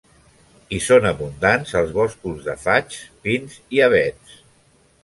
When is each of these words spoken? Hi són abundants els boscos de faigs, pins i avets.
Hi 0.69 0.79
són 0.85 1.05
abundants 1.09 1.75
els 1.83 1.93
boscos 1.99 2.41
de 2.49 2.57
faigs, 2.65 3.05
pins 3.27 3.63
i 3.79 3.87
avets. 3.91 4.43